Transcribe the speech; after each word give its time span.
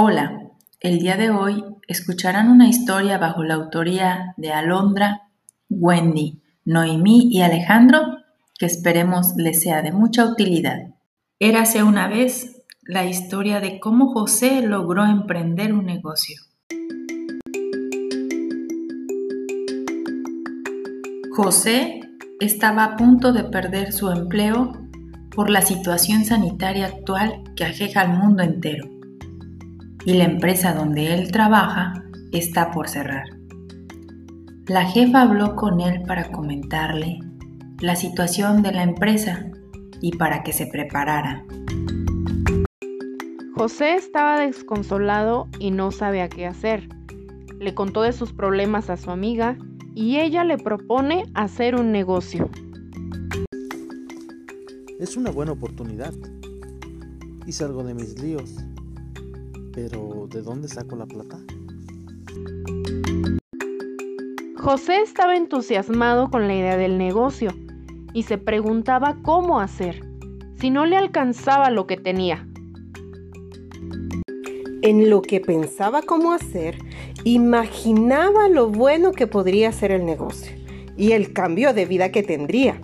Hola, 0.00 0.52
el 0.78 1.00
día 1.00 1.16
de 1.16 1.30
hoy 1.30 1.64
escucharán 1.88 2.52
una 2.52 2.68
historia 2.68 3.18
bajo 3.18 3.42
la 3.42 3.54
autoría 3.54 4.32
de 4.36 4.52
Alondra, 4.52 5.22
Wendy, 5.68 6.40
Noemí 6.64 7.26
y 7.32 7.42
Alejandro 7.42 8.18
que 8.56 8.66
esperemos 8.66 9.34
les 9.34 9.60
sea 9.60 9.82
de 9.82 9.90
mucha 9.90 10.24
utilidad. 10.24 10.94
Érase 11.40 11.82
una 11.82 12.06
vez 12.06 12.62
la 12.82 13.06
historia 13.06 13.58
de 13.58 13.80
cómo 13.80 14.12
José 14.12 14.62
logró 14.62 15.04
emprender 15.04 15.74
un 15.74 15.86
negocio. 15.86 16.40
José 21.32 22.02
estaba 22.38 22.84
a 22.84 22.96
punto 22.96 23.32
de 23.32 23.42
perder 23.42 23.92
su 23.92 24.10
empleo 24.10 24.74
por 25.34 25.50
la 25.50 25.62
situación 25.62 26.24
sanitaria 26.24 26.86
actual 26.86 27.42
que 27.56 27.64
ajeja 27.64 28.02
al 28.02 28.16
mundo 28.16 28.44
entero 28.44 28.97
y 30.08 30.14
la 30.14 30.24
empresa 30.24 30.72
donde 30.72 31.12
él 31.12 31.30
trabaja 31.30 32.02
está 32.32 32.70
por 32.70 32.88
cerrar. 32.88 33.26
La 34.66 34.86
jefa 34.86 35.20
habló 35.20 35.54
con 35.54 35.82
él 35.82 36.00
para 36.06 36.32
comentarle 36.32 37.18
la 37.82 37.94
situación 37.94 38.62
de 38.62 38.72
la 38.72 38.84
empresa 38.84 39.44
y 40.00 40.16
para 40.16 40.42
que 40.44 40.54
se 40.54 40.66
preparara. 40.66 41.44
José 43.54 43.96
estaba 43.96 44.40
desconsolado 44.40 45.46
y 45.58 45.72
no 45.72 45.90
sabía 45.90 46.30
qué 46.30 46.46
hacer. 46.46 46.88
Le 47.58 47.74
contó 47.74 48.00
de 48.00 48.14
sus 48.14 48.32
problemas 48.32 48.88
a 48.88 48.96
su 48.96 49.10
amiga 49.10 49.58
y 49.94 50.20
ella 50.20 50.42
le 50.42 50.56
propone 50.56 51.24
hacer 51.34 51.74
un 51.74 51.92
negocio. 51.92 52.48
Es 54.98 55.18
una 55.18 55.30
buena 55.30 55.52
oportunidad. 55.52 56.14
Y 57.44 57.52
salgo 57.52 57.84
de 57.84 57.92
mis 57.92 58.18
líos 58.18 58.54
pero, 59.80 60.26
¿de 60.28 60.42
dónde 60.42 60.66
saco 60.66 60.96
la 60.96 61.06
plata? 61.06 61.38
José 64.56 65.00
estaba 65.02 65.36
entusiasmado 65.36 66.30
con 66.30 66.48
la 66.48 66.54
idea 66.56 66.76
del 66.76 66.98
negocio 66.98 67.50
y 68.12 68.24
se 68.24 68.38
preguntaba 68.38 69.18
cómo 69.22 69.60
hacer, 69.60 70.04
si 70.56 70.70
no 70.70 70.84
le 70.84 70.96
alcanzaba 70.96 71.70
lo 71.70 71.86
que 71.86 71.96
tenía. 71.96 72.44
En 74.82 75.10
lo 75.10 75.22
que 75.22 75.40
pensaba 75.40 76.02
cómo 76.02 76.32
hacer, 76.32 76.78
imaginaba 77.22 78.48
lo 78.48 78.68
bueno 78.70 79.12
que 79.12 79.28
podría 79.28 79.70
ser 79.70 79.92
el 79.92 80.04
negocio 80.04 80.56
y 80.96 81.12
el 81.12 81.32
cambio 81.32 81.72
de 81.72 81.86
vida 81.86 82.10
que 82.10 82.24
tendría. 82.24 82.80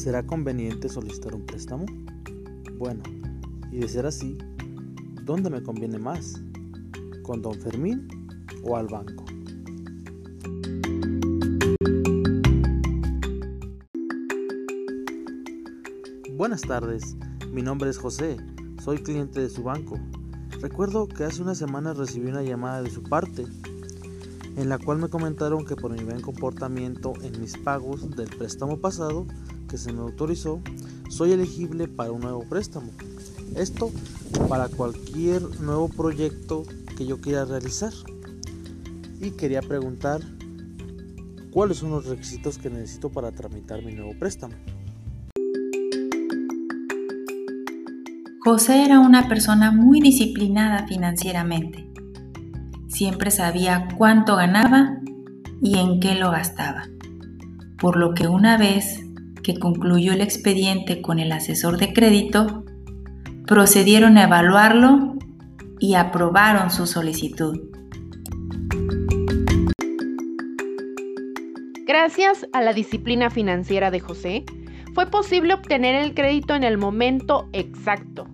¿Será 0.00 0.26
conveniente 0.26 0.88
solicitar 0.88 1.34
un 1.34 1.44
préstamo? 1.44 1.84
Bueno, 2.78 3.02
y 3.70 3.80
de 3.80 3.86
ser 3.86 4.06
así, 4.06 4.38
¿dónde 5.26 5.50
me 5.50 5.62
conviene 5.62 5.98
más? 5.98 6.40
¿Con 7.22 7.42
don 7.42 7.52
Fermín 7.60 8.08
o 8.62 8.78
al 8.78 8.86
banco? 8.86 9.26
Buenas 16.34 16.62
tardes, 16.62 17.18
mi 17.52 17.60
nombre 17.60 17.90
es 17.90 17.98
José, 17.98 18.38
soy 18.82 19.02
cliente 19.02 19.42
de 19.42 19.50
su 19.50 19.62
banco. 19.64 19.98
Recuerdo 20.62 21.08
que 21.08 21.24
hace 21.24 21.42
una 21.42 21.54
semana 21.54 21.92
recibí 21.92 22.30
una 22.30 22.42
llamada 22.42 22.80
de 22.80 22.88
su 22.88 23.02
parte 23.02 23.44
en 24.56 24.70
la 24.70 24.78
cual 24.78 24.96
me 24.96 25.10
comentaron 25.10 25.66
que 25.66 25.76
por 25.76 25.92
mi 25.92 26.02
buen 26.02 26.22
comportamiento 26.22 27.12
en 27.20 27.38
mis 27.38 27.58
pagos 27.58 28.08
del 28.16 28.30
préstamo 28.30 28.78
pasado 28.78 29.26
que 29.70 29.78
se 29.78 29.92
me 29.92 30.00
autorizó, 30.00 30.60
soy 31.08 31.32
elegible 31.32 31.86
para 31.86 32.10
un 32.10 32.20
nuevo 32.20 32.42
préstamo. 32.42 32.90
Esto 33.54 33.90
para 34.48 34.68
cualquier 34.68 35.42
nuevo 35.60 35.88
proyecto 35.88 36.64
que 36.96 37.06
yo 37.06 37.20
quiera 37.20 37.44
realizar. 37.44 37.92
Y 39.20 39.30
quería 39.32 39.62
preguntar 39.62 40.20
cuáles 41.52 41.78
son 41.78 41.90
los 41.90 42.06
requisitos 42.06 42.58
que 42.58 42.68
necesito 42.68 43.10
para 43.10 43.30
tramitar 43.30 43.84
mi 43.84 43.92
nuevo 43.92 44.12
préstamo. 44.18 44.54
José 48.42 48.84
era 48.84 49.00
una 49.00 49.28
persona 49.28 49.70
muy 49.70 50.00
disciplinada 50.00 50.86
financieramente. 50.88 51.86
Siempre 52.88 53.30
sabía 53.30 53.86
cuánto 53.96 54.34
ganaba 54.34 54.98
y 55.62 55.78
en 55.78 56.00
qué 56.00 56.14
lo 56.14 56.30
gastaba. 56.30 56.88
Por 57.78 57.96
lo 57.96 58.14
que 58.14 58.26
una 58.26 58.56
vez 58.56 59.00
que 59.42 59.58
concluyó 59.58 60.12
el 60.12 60.20
expediente 60.20 61.02
con 61.02 61.18
el 61.18 61.32
asesor 61.32 61.78
de 61.78 61.92
crédito, 61.92 62.64
procedieron 63.46 64.18
a 64.18 64.24
evaluarlo 64.24 65.14
y 65.78 65.94
aprobaron 65.94 66.70
su 66.70 66.86
solicitud. 66.86 67.58
Gracias 71.86 72.46
a 72.52 72.62
la 72.62 72.72
disciplina 72.72 73.30
financiera 73.30 73.90
de 73.90 74.00
José, 74.00 74.44
fue 74.94 75.06
posible 75.06 75.54
obtener 75.54 75.94
el 75.94 76.14
crédito 76.14 76.54
en 76.54 76.64
el 76.64 76.78
momento 76.78 77.48
exacto 77.52 78.28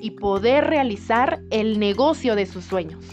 y 0.00 0.12
poder 0.12 0.64
realizar 0.64 1.40
el 1.50 1.78
negocio 1.78 2.34
de 2.34 2.46
sus 2.46 2.64
sueños. 2.64 3.04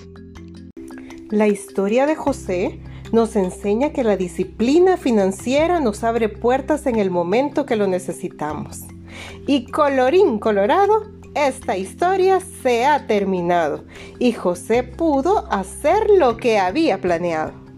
La 1.30 1.48
historia 1.48 2.06
de 2.06 2.16
José 2.16 2.82
nos 3.12 3.36
enseña 3.36 3.92
que 3.92 4.04
la 4.04 4.18
disciplina 4.18 4.98
financiera 4.98 5.80
nos 5.80 6.04
abre 6.04 6.30
puertas 6.30 6.86
en 6.86 6.98
el 6.98 7.10
momento 7.10 7.66
que 7.66 7.76
lo 7.76 7.88
necesitamos. 7.88 8.82
Y 9.48 9.66
colorín 9.66 10.40
colorado, 10.40 11.08
esta 11.36 11.78
historia 11.78 12.40
se 12.62 12.86
ha 12.86 13.08
terminado 13.08 13.84
y 14.18 14.34
José 14.34 14.84
pudo 14.84 15.52
hacer 15.52 16.10
lo 16.10 16.38
que 16.38 16.58
había 16.58 17.00
planeado. 17.00 17.69